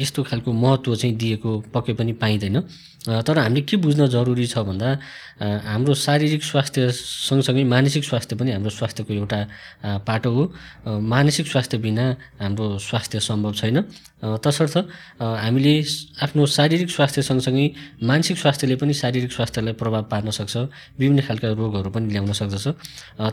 [0.00, 2.60] यस्तो खालको महत्त्व चाहिँ दिएको पक्कै पनि पाइँदैन।
[3.00, 4.88] तर हामीले के बुझ्न जरुरी छ भन्दा
[5.40, 9.40] हाम्रो शारीरिक स्वास्थ्य सँगसँगै मानसिक स्वास्थ्य पनि हाम्रो स्वास्थ्यको एउटा
[10.06, 10.42] पाटो हो।
[10.86, 12.04] मानसिक स्वास्थ्य बिना
[12.40, 13.78] हाम्रो स्वास्थ्य सम्भव छैन।
[14.44, 14.76] तसर्थ
[15.20, 15.74] हामीले
[16.22, 17.66] आफ्नो शारीरिक स्वास्थ्य सँगसँगै
[18.04, 20.56] मानसिक स्वास्थ्यले पनि शारीरिक स्वास्थ्यलाई प्रभाव पार्न सक्छ
[21.00, 22.66] विभिन्न खालका रोगहरू पनि ल्याउन सक्दछ।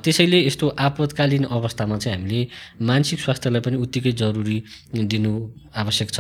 [0.04, 2.42] त्यसैले यस्तो आपतकालीन अवस्थामा चाहिँ हामीले
[2.82, 4.58] मानसिक स्वास्थ्यलाई पनि उत्तिकै जरुरी
[4.96, 5.34] दिनु
[5.76, 6.20] आवश्यक छ।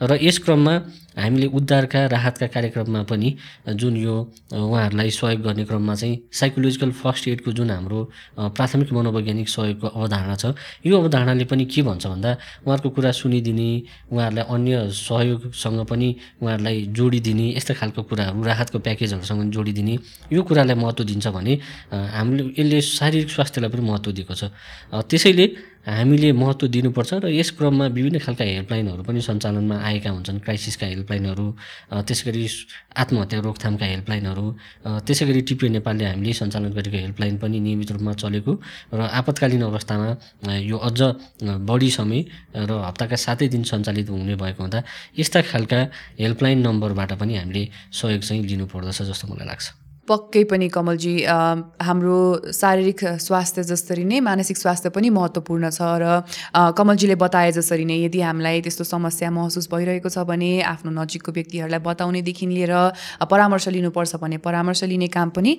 [0.00, 0.74] र यस क्रममा
[1.16, 3.28] हामीले उद्धारका राहतका कार्यक्रममा पनि
[3.74, 4.14] जुन यो
[4.52, 8.00] उहाँहरूलाई सहयोग गर्ने क्रममा चाहिँ साइकोलोजिकल फर्स्ट एडको जुन हाम्रो
[8.56, 10.54] प्राथमिक मनोवैज्ञानिक सहयोगको अवधारणा छ
[10.86, 12.30] यो अवधारणाले पनि के भन्छ भन्दा
[12.66, 13.70] उहाँहरूको कुरा सुनिदिने
[14.12, 16.08] उहाँहरूलाई अन्य सहयोगसँग पनि
[16.42, 19.94] उहाँहरूलाई जोडिदिने यस्तो खालको कुराहरू राहतको प्याकेजहरूसँग जोडिदिने
[20.32, 21.54] यो कुरालाई महत्त्व दिन्छ भने
[22.16, 24.52] हामीले यसले शारीरिक स्वास्थ्यलाई पनि महत्त्व दिएको छ।
[25.08, 25.46] त्यसैले
[25.86, 31.46] हामीले महत्त्व दिनुपर्छ र यस क्रममा विभिन्न खालका हेल्पलाइनहरू पनि सञ्चालनमा आएका हुन्छन् क्राइसिसका हेल्पलाइनहरू
[32.06, 32.42] त्यसै गरी
[33.02, 34.46] आत्महत्या रोकथामका हेल्पलाइनहरू
[35.06, 38.52] त्यसै गरी टिपिए नेपालले हामीले सञ्चालन गरेको हेल्पलाइन पनि नियमित रूपमा चलेको
[38.98, 40.08] र आपतकालीन अवस्थामा
[40.66, 41.00] यो अझ
[41.70, 42.20] बढी समय
[42.66, 44.82] र हप्ताका सातै दिन सञ्चालित हुने भएको हुँदा
[45.18, 45.80] यस्ता खालका
[46.18, 51.14] हेल्पलाइन नम्बरबाट पनि हामीले सहयोग चाहिँ लिनुपर्दछ जस्तो मलाई लाग्छ। पक्कै पनि कमलजी
[51.82, 52.18] हाम्रो
[52.54, 56.04] शारीरिक स्वास्थ्य जसरी नै मानसिक स्वास्थ्य पनि महत्त्वपूर्ण छ र
[56.78, 61.82] कमलजीले बताए जसरी नै यदि हामीलाई त्यस्तो समस्या महसुस भइरहेको छ भने आफ्नो नजिकको व्यक्तिहरूलाई
[61.88, 62.74] बताउनेदेखि लिएर
[63.30, 65.52] परामर्श लिनुपर्छ भने परामर्श लिने काम पनि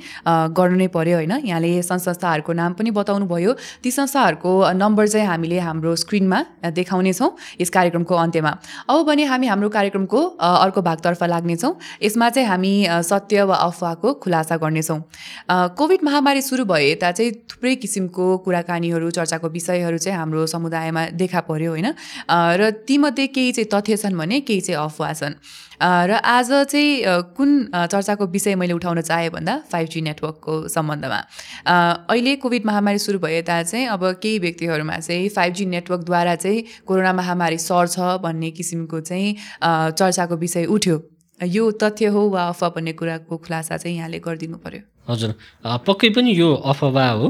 [0.59, 5.59] गर्नु नै पर्यो होइन। यहाँले संस्थाहरूको नाम पनि बताउनु भयो ती संस्थाहरूको नम्बर चाहिँ हामीले
[5.67, 6.39] हाम्रो स्क्रिनमा
[6.71, 7.29] देखाउनेछौँ
[7.61, 8.51] यस कार्यक्रमको अन्त्यमा।
[8.89, 12.73] अब भने हामी हाम्रो कार्यक्रमको अर्को भागतर्फ लाग्नेछौँ। यसमा चाहिँ हामी
[13.11, 14.99] सत्य वा अफवाहको खुलासा गर्नेछौँ।
[15.73, 21.41] कोभिड महामारी सुरु भए यता चाहिँ थुप्रै किसिमको कुराकानीहरू चर्चाको विषयहरू चाहिँ हाम्रो समुदायमा देखा
[21.49, 21.93] पर्यो होइन?
[22.29, 25.33] र तीमध्ये केही चाहिँ तथ्य छन् भने केही चाहिँ अफवाह छन्।
[25.81, 31.19] र आज चाहिँ कुन चर्चाको विषय मैले उठाउन चाहेँ भन्दा फाइभ जी नेटवर्कको सम्बन्धमा।
[32.05, 36.63] अहिले कोभिड महामारी सुरु भए यता चाहिँ अब केही व्यक्तिहरूमा चाहिँ फाइभ जी नेटवर्कद्वारा चाहिँ
[36.85, 42.93] कोरोना महामारी सर्छ भन्ने किसिमको चाहिँ चर्चाको विषय उठ्यो। यो तथ्य हो वा अफवाह भन्ने
[42.93, 45.33] कुराको खुलासा चाहिँ यहाँले गरिदिनु पर्यो। हजुर।
[45.85, 47.27] पक्कै पनि यो अफवाह हो।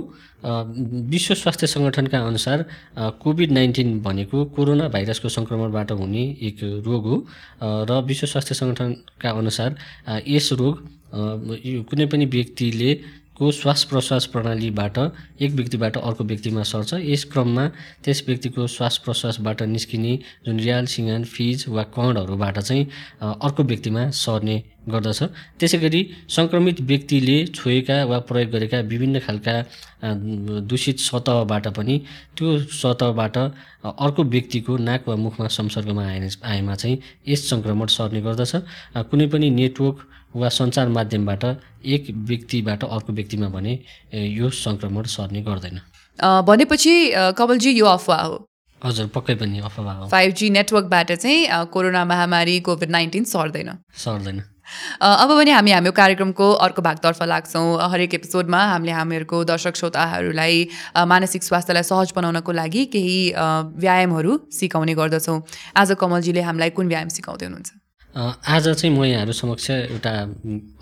[1.11, 2.65] विश्व स्वास्थ्य सङ्गठनका अनुसार
[3.19, 7.17] कोभिड नाइन्टिन भनेको कोरोना भाइरसको सङ्क्रमणबाट हुने एक रोग हो।
[7.61, 9.75] र विश्व स्वास्थ्य सङ्गठनका अनुसार
[10.27, 10.75] यस रोग
[11.89, 12.91] कुनै पनि व्यक्तिले
[13.37, 14.97] को श्वास प्रश्वास प्रणालीबाट
[15.41, 17.65] एक व्यक्तिबाट अर्को व्यक्तिमा सर्छ। यस क्रममा
[18.03, 20.13] त्यस व्यक्तिको श्वास प्रश्वासबाट निस्किने
[20.45, 22.87] जुन रियाल सिँगान फिज वा कणहरूबाट चाहिँ
[23.21, 24.57] अर्को व्यक्तिमा सर्ने
[24.89, 25.23] गर्दछ।
[25.59, 29.55] त्यसै गरी सङ्क्रमित व्यक्तिले छोएका वा प्रयोग गरेका विभिन्न खालका
[30.65, 32.01] दूषित सतहबाट पनि
[32.37, 38.55] त्यो सतहबाट अर्को व्यक्तिको नाक वा मुखमा संसर्गमा आए आएमा चाहिँ यस सङ्क्रमण सर्ने गर्दछ।
[39.11, 39.97] कुनै पनि नेटवर्क
[40.37, 41.43] वा सञ्चार माध्यमबाट
[41.85, 43.79] एक व्यक्तिबाट अर्को व्यक्तिमा भने
[44.13, 45.79] यो सङ्क्रमण सर्ने गर्दैन।
[46.45, 46.93] भनेपछि
[47.37, 48.37] कमलजी यो अफवाह हो।
[48.81, 54.43] हजुर पक्कै पनि अफवाह हो। फाइभ जी नेटवर्कबाट चाहिँ कोरोना महामारी कोभिड नाइन्टिन सर्दैन। सर्दैन।
[55.01, 60.67] अब भने हामी हाम्रो कार्यक्रमको अर्को भागतर्फ लाग्छौँ। हरेक एपिसोडमा हामीले हामीहरूको दर्शक श्रोताहरूलाई
[61.07, 63.17] मानसिक स्वास्थ्यलाई सहज बनाउनको लागि केही
[63.81, 65.41] व्यायामहरू सिकाउने गर्दछौँ।
[65.73, 67.86] आज कमलजीले हामीलाई कुन व्यायाम सिकाउँदै हुनुहुन्छ?
[68.17, 70.11] आज चाहिँ म यहाँहरू समक्ष एउटा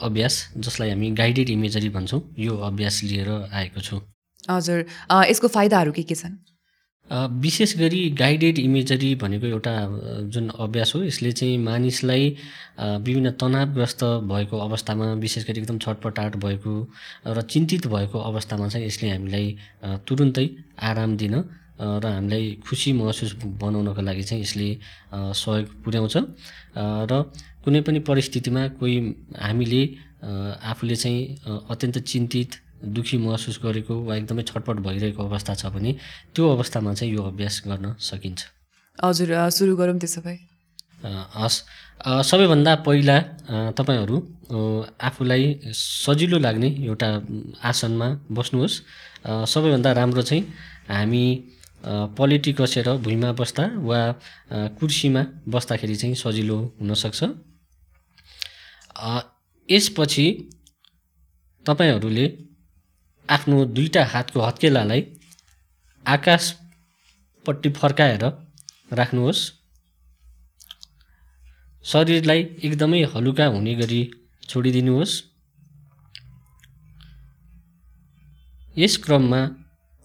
[0.02, 4.00] अभ्यास जसलाई हामी गाइडेड इमेजरी भन्छौँ यो अभ्यास लिएर आएको छु।
[4.50, 4.86] हजुर।
[5.30, 6.36] यसको फाइदाहरू के के छन्?
[7.42, 9.74] विशेष गरी गाइडेड इमेजरी भनेको एउटा
[10.24, 12.30] जुन अभ्यास हो यसले चाहिँ मानिसलाई
[12.80, 16.74] विभिन्न तनावग्रस्त भएको अवस्थामा विशेष गरी एकदम छटपटाट भएको
[17.28, 19.58] र चिन्तित भएको अवस्थामा चाहिँ यसले हामीलाई
[20.08, 20.50] तुरुन्तै
[20.82, 21.36] आराम दिन
[21.76, 24.68] र हामीलाई खुसी महसुस बनाउनको लागि चाहिँ यसले
[25.12, 26.16] सहयोग पुर्याउँछ।
[27.10, 27.14] र
[27.64, 28.96] कुनै पनि परिस्थितिमा कोही
[29.36, 29.82] हामीले
[30.24, 31.22] आफूले चाहिँ
[31.72, 32.52] अत्यन्त चिन्तित
[32.86, 35.92] दुःखी महसुस गरेको वा एकदमै छटपट भइरहेको अवस्था छ भने
[36.34, 38.40] त्यो अवस्थामा चाहिँ यो अभ्यास गर्न सकिन्छ।
[38.98, 40.38] हजुर सुरु गरौँ त्यसो भए।
[41.36, 41.58] हस्।
[42.24, 43.18] सबैभन्दा पहिला
[43.78, 44.18] तपाईँहरू
[45.02, 47.10] आफूलाई सजिलो लाग्ने एउटा
[47.64, 48.76] आसनमा बस्नुहोस्।
[49.26, 50.44] सबैभन्दा राम्रो चाहिँ
[50.90, 51.26] हामी
[51.86, 54.00] पलेटी कसेर भुइँमा बस्दा वा
[54.80, 57.24] कुर्सीमा बस्दाखेरि चाहिँ सजिलो हुनसक्छ।
[59.70, 60.26] यसपछि
[61.66, 62.26] तपाईँहरूले
[63.30, 65.02] आफ्नो दुईटा हातको हत्केलालाई
[66.06, 68.24] आकाशपट्टि फर्काएर
[68.94, 69.42] राख्नुहोस्।
[71.86, 74.02] शरीरलाई एकदमै हलुका हुने गरी
[74.50, 75.14] छोडिदिनुहोस्।
[78.78, 79.42] यस क्रममा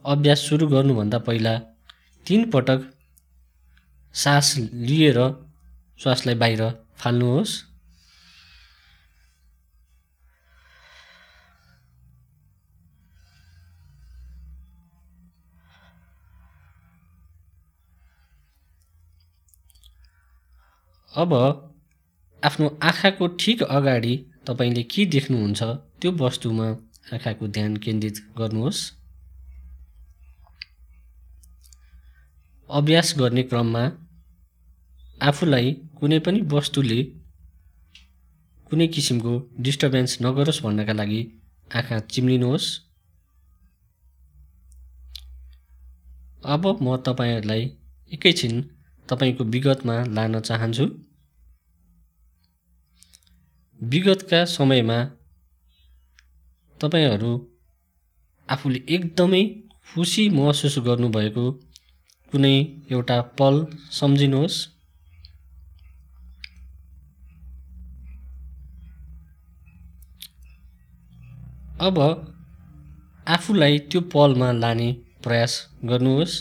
[0.04, 1.54] अभ्यास सुरु गर्नुभन्दा पहिला
[2.30, 2.82] तिन पटक
[4.14, 5.18] सास लिएर
[6.02, 6.62] श्वासलाई बाहिर
[6.98, 7.54] फाल्नुहोस्।
[21.12, 21.34] अब
[22.42, 24.14] आफ्नो आँखाको ठिक अगाडि
[24.46, 26.68] तपाईँले के देख्नुहुन्छ त्यो वस्तुमा
[27.12, 28.99] आँखाको ध्यान केन्द्रित गर्नुहोस्।
[32.70, 33.80] अभ्यास गर्ने क्रममा
[35.20, 36.98] आफूलाई कुनै पनि वस्तुले
[38.70, 41.20] कुनै किसिमको डिस्टर्बेन्स नगरोस् भन्नका लागि
[41.70, 42.66] आँखा चिम्लिनुहोस्।
[46.46, 47.64] अब म तपाईँहरूलाई
[48.12, 48.54] एकैछिन
[49.08, 50.86] तपाईँको विगतमा लान चाहन्छु।
[53.80, 54.98] विगतका समयमा
[56.80, 57.32] तपाईँहरू
[58.48, 59.42] आफूले एकदमै
[59.88, 61.44] खुसी महसुस गर्नुभएको
[62.32, 62.56] कुनै
[62.90, 63.56] एउटा पल
[63.90, 64.58] सम्झिनुहोस्।
[71.80, 71.98] अब
[73.26, 74.88] आफूलाई त्यो पलमा लाने
[75.24, 75.52] प्रयास
[75.84, 76.34] गर्नुहोस्।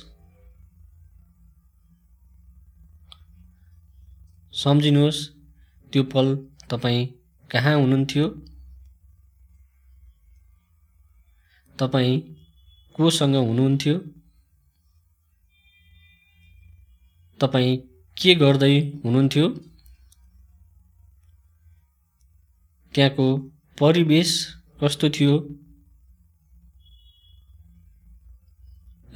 [4.53, 5.21] सम्झिनुहोस्
[5.91, 6.35] त्यो पल
[6.69, 7.05] तपाईँ
[7.49, 8.27] कहाँ हुनुहुन्थ्यो?
[11.79, 12.15] तपाईँ
[12.95, 13.95] कोसँग हुनुहुन्थ्यो?
[17.41, 17.77] तपाईँ
[18.17, 18.73] के गर्दै
[19.03, 19.47] हुनुहुन्थ्यो?
[22.93, 23.27] त्यहाँको
[23.77, 24.31] परिवेश
[24.81, 25.35] कस्तो थियो?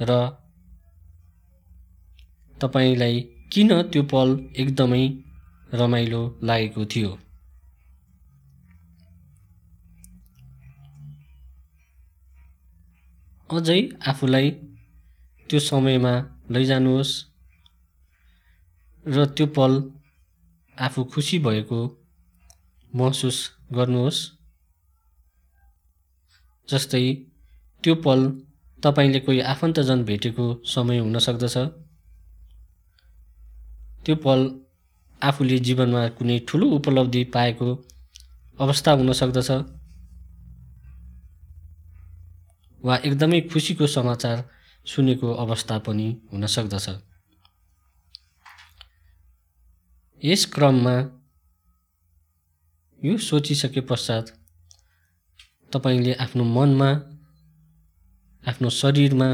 [0.00, 0.10] र
[2.60, 3.20] तपाईँलाई
[3.52, 5.02] किन त्यो पल एकदमै
[5.74, 7.10] रमाइलो लागेको थियो?
[13.50, 14.50] अझै आफूलाई
[15.48, 16.14] त्यो समयमा
[16.50, 17.33] लैजानुहोस्।
[19.06, 19.72] र त्यो पल
[20.76, 21.80] आफू खुसी भएको
[22.94, 23.38] महसुस
[23.72, 24.18] गर्नुहोस्।
[26.68, 27.14] जस्तै
[27.84, 28.20] त्यो पल
[28.82, 31.56] तपाईँले कोही आफन्तजन भेटेको समय हुन सक्दछ।
[34.04, 34.40] त्यो पल
[35.22, 37.68] आफूले जीवनमा कुनै ठुलो उपलब्धि पाएको
[38.58, 39.50] अवस्था हुन सक्दछ।
[42.84, 44.50] वा एकदमै खुसीको समाचार
[44.86, 47.13] सुनेको अवस्था पनि हुन सक्दछ।
[50.24, 50.94] यस क्रममा
[53.04, 54.22] यो सोचिसके पश्चात
[55.72, 56.90] तपाईँले आफ्नो मनमा
[58.48, 59.28] आफ्नो शरीरमा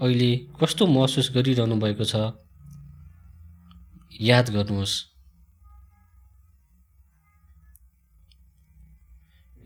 [0.00, 2.14] अहिले कस्तो महसुस गरिरहनु भएको छ
[4.20, 4.94] याद गर्नुहोस्।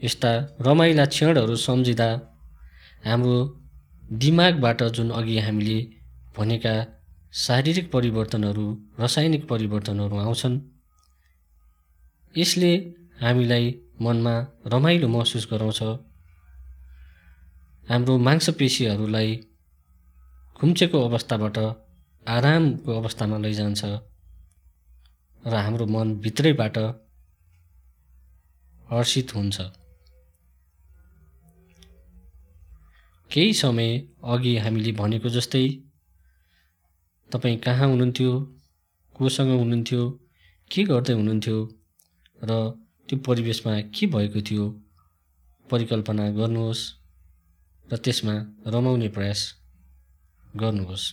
[0.02, 2.10] यस्ता रमाइला क्षणहरू सम्झिँदा
[3.04, 3.36] हाम्रो
[4.12, 5.78] दिमागबाट जुन अघि हामीले
[6.36, 6.74] भनेका
[7.34, 8.64] शारीरिक परिवर्तनहरू
[9.00, 10.58] रासायनिक परिवर्तनहरू आउँछन्।
[12.34, 12.70] यसले
[13.20, 13.64] हामीलाई
[14.00, 14.34] मनमा
[14.66, 15.80] रमाइलो महसुस गराउँछ।
[17.90, 19.36] हाम्रो मांसपेशीहरूलाई
[20.56, 21.58] खुम्चेको अवस्थाबाट
[22.26, 23.82] आरामको अवस्थामा लैजान्छ
[25.44, 26.78] र हाम्रो मन भित्रैबाट
[28.92, 29.56] हर्षित हुन्छ।
[33.30, 33.90] केही समय
[34.24, 35.64] अघि हामीले भनेको जस्तै
[37.32, 38.40] तपाईँ कहाँ हुनुहुन्थ्यो?
[39.14, 40.20] कोसँग हुनुहुन्थ्यो?
[40.70, 41.58] के गर्दै हुनुहुन्थ्यो?
[42.44, 42.70] र
[43.08, 44.64] त्यो परिवेशमा के भएको थियो?
[45.70, 46.82] परिकल्पना गर्नुहोस्
[47.92, 48.34] र त्यसमा
[48.66, 49.54] रमाउने प्रयास
[50.56, 51.04] गर्नुहोस्।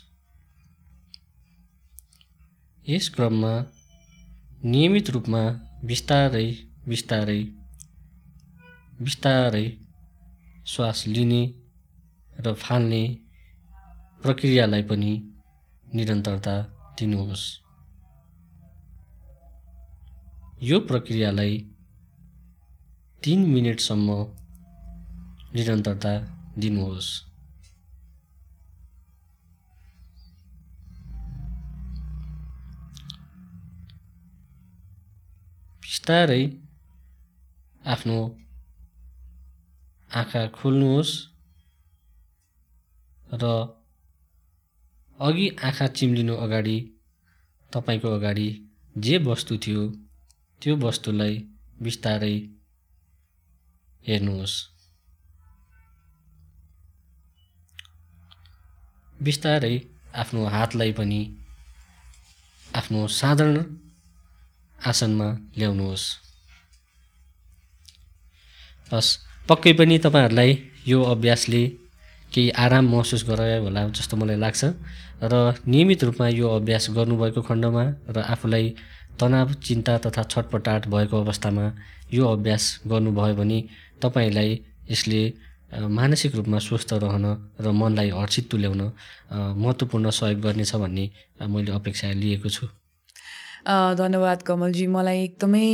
[2.89, 3.53] यस क्रममा
[4.65, 5.43] नियमित रूपमा
[5.83, 7.43] बिस्तारै बिस्तारै
[9.01, 9.77] बिस्तारै
[10.67, 11.43] श्वास लिने
[12.39, 13.03] र फाल्ने
[14.21, 15.30] प्रक्रियालाई पनि
[15.95, 16.55] निरन्तरता
[16.99, 17.45] दिनुहोस्।
[20.63, 21.57] यो प्रक्रियालाई
[23.21, 24.09] तिन मिनटसम्म
[25.55, 26.13] निरन्तरता
[26.57, 27.09] दिनुहोस्।
[35.83, 36.43] बिस्तारै
[37.85, 38.17] आफ्नो
[40.11, 41.13] आँखा खोल्नुहोस्
[43.33, 43.43] र
[45.21, 46.77] अघि आँखा चिम्लिनु अगाडि
[47.73, 48.47] तपाईँको अगाडि
[48.97, 49.81] जे वस्तु थियो
[50.61, 51.33] त्यो वस्तुलाई
[51.81, 52.35] बिस्तारै
[54.07, 54.55] हेर्नुहोस्।
[59.23, 59.75] बिस्तारै
[60.15, 61.21] आफ्नो हातलाई पनि
[62.75, 63.57] आफ्नो साधारण
[64.87, 66.05] आसनमा ल्याउनुहोस्।
[68.91, 69.17] हस्
[69.49, 70.51] पक्कै पनि तपाईँहरूलाई
[70.87, 71.63] यो अभ्यासले
[72.33, 74.63] केही आराम महसुस गरायो होला जस्तो मलाई लाग्छ।
[75.23, 75.33] र
[75.67, 78.65] नियमित रूपमा यो अभ्यास गर्नुभएको खण्डमा र आफूलाई
[79.19, 81.65] तनाव चिन्ता तथा छटपटाट भएको अवस्थामा
[82.13, 83.59] यो अभ्यास गर्नुभयो भने
[84.01, 84.49] तपाईँलाई
[84.91, 85.21] यसले
[85.71, 87.25] मानसिक रूपमा स्वस्थ रहन
[87.61, 88.81] र मनलाई हर्षित तुल्याउन
[89.31, 91.05] महत्त्वपूर्ण सहयोग गर्नेछ भन्ने
[91.47, 92.65] मैले अपेक्षा लिएको छु।
[93.67, 95.67] धन्यवाद कमलजी मलाई एकदमै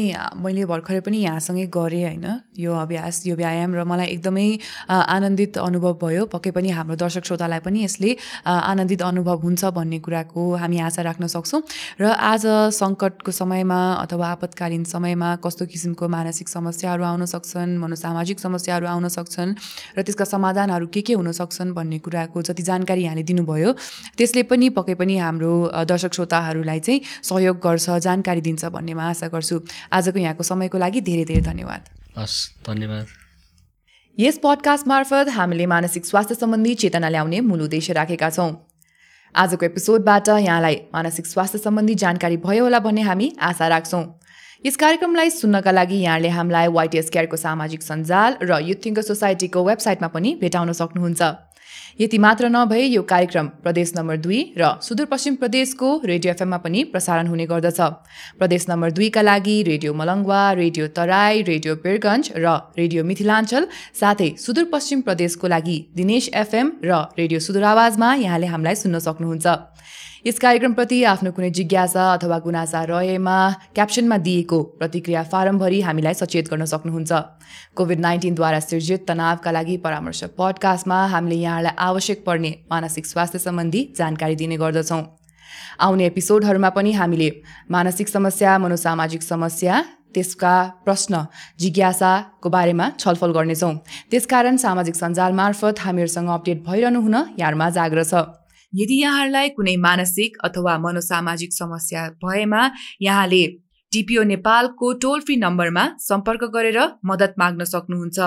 [0.43, 2.25] मैले भर्खरै पनि यहाँसँगै गरेँ होइन।
[2.59, 4.47] यो अभ्यास यो व्यायाम र मलाई एकदमै
[4.89, 8.09] आनन्दित अनुभव भयो। पक्कै पनि हाम्रो दर्शक श्रोतालाई पनि यसले
[8.43, 11.61] आनन्दित अनुभव हुन्छ भन्ने कुराको हामी आशा राख्न सक्छौँ।
[12.01, 12.43] र आज
[12.75, 19.55] सङ्कटको समयमा अथवा आपतकालीन समयमा कस्तो किसिमको मानसिक समस्याहरू आउन सक्छन् मनोसामाजिक समस्याहरू आउन सक्छन्
[19.97, 23.71] र त्यसका समाधानहरू के के हुन सक्छन् भन्ने कुराको जति जानकारी यहाँले दिनुभयो
[24.17, 25.51] त्यसले पनि पक्कै पनि हाम्रो
[25.87, 29.61] दर्शक श्रोताहरूलाई चाहिँ सहयोग गर्छ जानकारी दिन्छ भन्नेमा आशा गर्छु।
[29.93, 31.81] आजको यहाँको समयको लागि धेरै धेरै धन्यवाद।
[32.17, 33.05] हस् धन्यवाद।
[34.17, 38.51] यस पडकास्ट मार्फत हामीले मानसिक स्वास्थ्य सम्बन्धी चेतना ल्याउने मूल उद्देश्य राखेका छौँ।
[39.35, 44.03] आजको एपिसोडबाट यहाँलाई मानसिक स्वास्थ्य सम्बन्धी जानकारी भयो होला भन्ने हामी आशा राख्छौँ।
[44.65, 50.07] यस कार्यक्रमलाई सुन्नका लागि यहाँले हामीलाई वाइटिएस केयरको सामाजिक सञ्जाल र युथ थिङ्कर सोसाइटीको वेबसाइटमा
[50.07, 51.46] पनि भेटाउन सक्नुहुन्छ।
[51.99, 57.27] यति मात्र नभए यो कार्यक्रम प्रदेश नम्बर दुई र सुदूरपश्चिम प्रदेशको रेडियो एफएममा पनि प्रसारण
[57.27, 57.79] हुने गर्दछ।
[58.37, 63.67] प्रदेश नम्बर दुईका लागि radio Malangwa radio Terai radio Birgunj र रेडियो मिथिलाञ्चल
[64.01, 69.47] साथै सुदूरपश्चिम प्रदेशको लागि दिनेश एफएम र रेडियो सुदूर आवाजमा यहाँले हामीलाई सुन्न सक्नुहुन्छ।
[70.25, 73.37] यस कार्यक्रमप्रति आफ्नो कुनै जिज्ञासा अथवा गुनासा रहेमा
[73.75, 77.11] क्याप्सनमा दिएको प्रतिक्रिया फारमभरि हामीलाई सचेत गर्न सक्नुहुन्छ।
[77.77, 84.35] कोभिड नाइन्टिनद्वारा सिर्जित तनावका लागि परामर्श पडकास्टमा हामीले यहाँलाई आवश्यक पर्ने मानसिक स्वास्थ्य सम्बन्धी जानकारी
[84.41, 85.03] दिने गर्दछौँ।
[85.85, 87.29] आउने एपिसोडहरूमा पनि हामीले
[87.71, 91.13] मानसिक समस्या मनोसामाजिक समस्या त्यसका प्रश्न
[91.61, 93.73] जिज्ञासाको बारेमा छलफल गर्नेछौँ।
[94.09, 98.25] त्यसकारण सामाजिक सञ्जाल मार्फत हामीहरूसँग अपडेट भइरहनु हुन यहाँहरूमा आग्रह छ।
[98.73, 102.61] यदि यहाँहरूलाई कुनै मानसिक अथवा मनोसामाजिक समस्या भएमा
[103.01, 103.45] यहाँले
[103.91, 108.19] टिपिओ नेपालको टोल फ्री नम्बरमा सम्पर्क गरेर मद्दत माग्न सक्नुहुन्छ।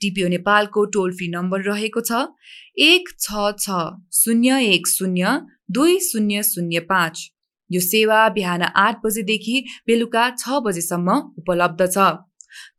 [0.00, 2.22] टिपिओ नेपालको टोल फ्री नम्बर रहेको छ
[2.82, 3.78] एक छ छ
[4.14, 7.24] शून्य एक शून्य दुई शून्य शून्य पाँच।
[7.70, 12.06] यो सेवा बिहान आठ बजेदेखि बेलुका छ बजेसम्म उपलब्ध छ।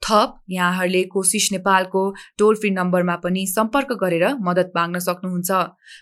[0.03, 2.03] थप यहाँहरूले कोसिस नेपालको
[2.37, 5.51] टोल फ्री नम्बरमा पनि सम्पर्क गरेर मद्दत माग्न सक्नुहुन्छ।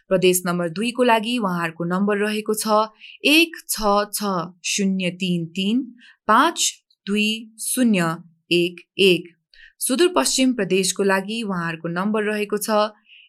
[0.09, 2.81] प्रदेश नम्बर दुईको लागि उहाँहरूको नम्बर रहेको छ
[3.27, 5.81] एक छ छ शून्य तिन तिन
[6.27, 6.69] पाँच
[7.07, 7.29] दुई
[7.63, 8.15] शून्य
[8.51, 9.33] एक एक।
[9.79, 12.79] सुदूरपश्चिम प्रदेशको लागि उहाँहरूको नम्बर रहेको छ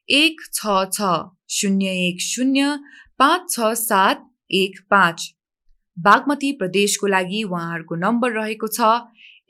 [0.09, 1.11] एक छ छ
[1.51, 2.79] शून्य एक शून्य
[3.19, 5.29] पाँच छ सात एक पाँच।
[5.97, 8.91] बागमती प्रदेशको लागि उहाँहरूको नम्बर रहेको छ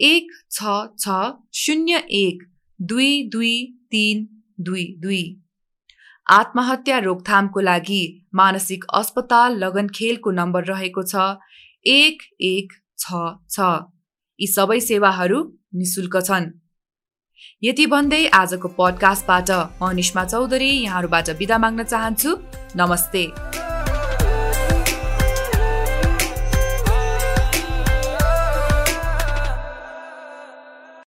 [0.00, 1.18] एक छ छ
[1.54, 2.42] शून्य एक
[2.80, 3.54] दुई दुई
[3.90, 4.26] तिन
[4.60, 5.22] दुई दुई।
[6.26, 8.02] आत्महत्या रोकथामको लागि
[8.34, 11.26] मानसिक अस्पताल लगनखेलको नम्बर रहेको छ।
[11.86, 13.58] एक एक छ छ।
[14.40, 15.38] यी सबै सेवाहरू
[15.74, 16.50] निशुल्क छन्।
[17.62, 19.50] यति भन्दै आजको पडकास्टबाट
[19.82, 22.36] म निष्मा चौधरी यहाँहरूबाट बिदा माग्न चाहन्छु।
[22.76, 23.67] नमस्ते।